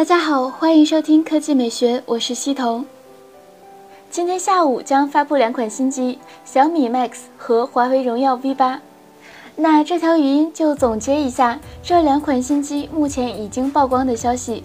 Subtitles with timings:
[0.00, 2.86] 大家好，欢迎收听科技美学，我是西彤。
[4.08, 8.80] 今天下午将发布两款新机，小米 Max 和华为荣耀 V 八。
[9.56, 14.64] 那这条语音就总结一下这两款新机目前已经曝光的消息。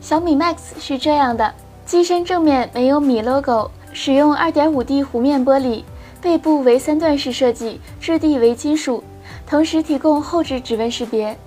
[0.00, 1.54] 小米 Max 是这样的，
[1.86, 5.84] 机身正面没有米 logo，使用 2.5D 弧面玻璃，
[6.20, 9.04] 背部为三段式设计，质地为金属，
[9.46, 11.38] 同时提供后置指纹识别。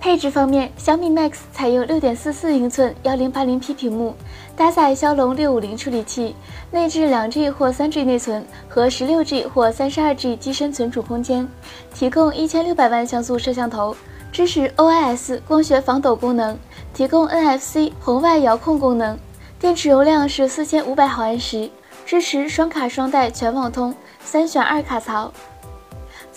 [0.00, 4.14] 配置方面，小米 Max 采用6.44英寸 1080P 屏幕，
[4.54, 6.36] 搭载骁龙650处理器，
[6.70, 11.48] 内置 2G 或 3G 内存和 16G 或 32G 机身存储空间，
[11.92, 13.96] 提供1600万像素摄像头，
[14.30, 16.56] 支持 OIS 光学防抖功能，
[16.94, 19.18] 提供 NFC 红外遥控功能，
[19.58, 21.68] 电池容量是4500毫安时，
[22.04, 25.32] 支持双卡双待全网通，三选二卡槽。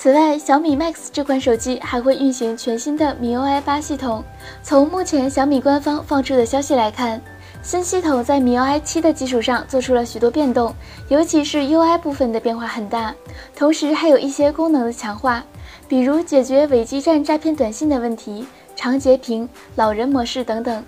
[0.01, 4.23] 此外，小米 Max 这款手机还会运行全新的 MIUI 8系统。
[4.63, 7.21] 从目前小米官方放出的消息来看，
[7.61, 10.73] 新系统在 MIUI 7的基础上做出了许多变动，
[11.09, 13.13] 尤其是 UI 部分的变化很大，
[13.53, 15.43] 同时还有一些功能的强化，
[15.89, 20.81] 比如解决伪基站诈骗短信的问题、长截屏、老人模式等等。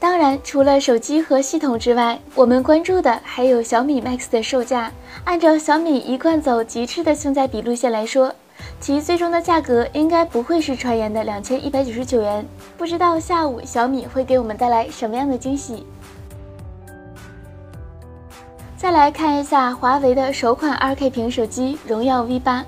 [0.00, 4.92] 当然，除了手机和系统之外，我们关注的还有小米 Max 的售价。
[5.24, 8.32] 按照小米一贯走极致的性价比路线来说，
[8.78, 12.46] 其最终的价格应该不会是传言的两千一百九十九元。
[12.76, 15.84] 不知道下午小米会给我们带来什么样的惊喜？
[18.76, 22.64] 再来看一下华为的首款 2K 屏手机荣耀 V 八。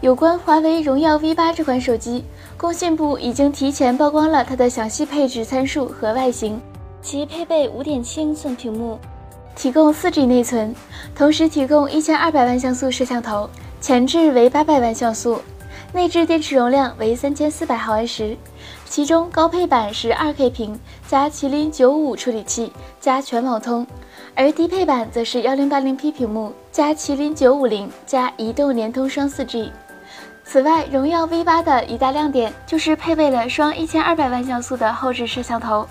[0.00, 2.24] 有关华为荣耀 V 八这款手机。
[2.56, 6.60] 工信部已经提前曝光了它的详细配置参数和外形，
[7.02, 8.98] 其配备5.7英寸屏幕，
[9.56, 10.74] 提供 4G 内存，
[11.14, 13.50] 同时提供1200万像素摄像头，
[13.80, 15.40] 前置为800万像素，
[15.92, 18.36] 内置电池容量为3400毫安时。
[18.84, 20.78] 其中高配版是 2K 屏
[21.08, 23.86] 加麒麟95处理器加全网通，
[24.34, 29.70] 而低配版则是 1080P 屏幕加麒麟950加移动联通双 4G。
[30.44, 35.86] 此外，荣耀 V 八的一大亮点就是配备了双一千二百万像素的后置摄像头，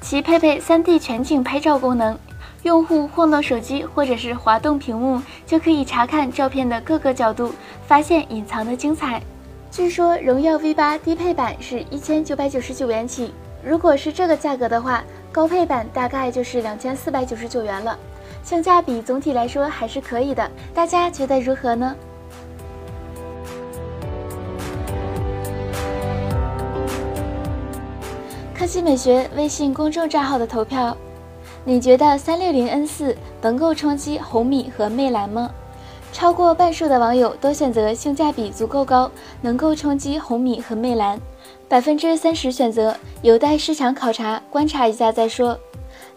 [0.00, 2.16] 其配备三 D 全景拍照功能，
[2.62, 7.52] 用户晃动手机或者是滑动屏幕，就可以查看照片的各个角度，
[7.86, 9.20] 发现隐藏的精彩。
[9.70, 17.98] 据说荣耀 V 八低配版是一千九百九十九元起，如果是这个价格的话，高配版大概就是两千四百九十九元了，
[18.42, 21.94] 性价比总体来说还是可以的，大家觉得如何呢？
[28.68, 30.94] 科技美学微信公众账号的投票，
[31.64, 35.50] 你觉得三六零 N 四能够冲击红米和魅蓝吗？
[36.12, 41.18] 超过半数的网友都选择性价比足够高，能够冲击红米和魅蓝。
[41.66, 45.58] 百分之三十选择有待市场考察观察一下再说。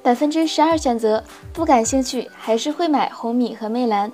[0.04, 1.24] 百分之十二选择
[1.54, 4.12] 不感兴趣，还是会买红米和魅蓝。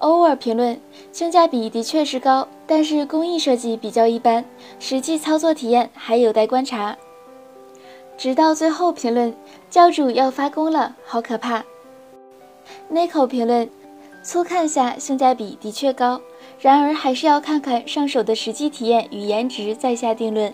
[0.00, 0.78] Over 评论
[1.12, 4.44] 性价比的确是高，但是工艺设计比较一般，
[4.78, 6.94] 实际操作体验还有待观察。
[8.16, 9.34] 直到最后评论，
[9.68, 11.64] 教主要发功了，好可怕。
[12.90, 13.68] Nico 评论，
[14.22, 16.20] 粗看下性价比的确高，
[16.60, 20.52] 然而还是要看看上手的实际体验与颜值再下定论。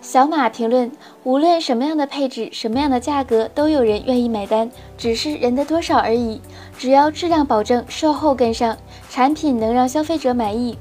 [0.00, 0.90] 小马评论，
[1.24, 6.40] 无论什么样的配置，什么样的价格，都有人愿意买单，只是人的多少而已。
[6.78, 8.76] 只要质量保证，售后跟上，
[9.10, 10.78] 产品能让消费者满意，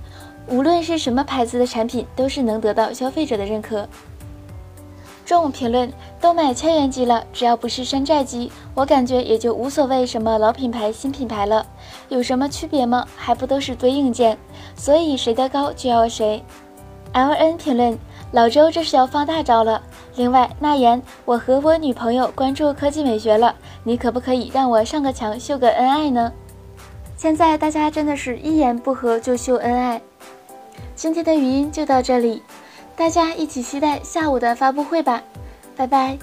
[0.48, 3.88] 无论是什么牌子的产品，都是能得到消费者的认可。
[5.26, 5.92] 众评论
[6.22, 11.66] 都买千元机了，只要不是山寨机，我感觉也就无所谓什么老品牌新品牌了，
[12.10, 13.08] 有什么区别吗？
[13.18, 14.38] 还不都是堆硬件，
[14.76, 16.44] 所以谁的高就要谁。
[17.14, 17.98] L N 评论
[18.32, 19.82] 老周这是要放大招了。
[20.16, 26.32] 另外那言我和我女朋友关注科技美学了，你可不可以让我上个墙秀个恩爱呢？
[27.18, 30.02] 现在大家真的是一言不合就秀恩爱。
[30.94, 32.44] 今天的语音就到这里。
[32.96, 35.22] 大家一起期待下午的发布会吧，
[35.76, 36.18] 拜拜。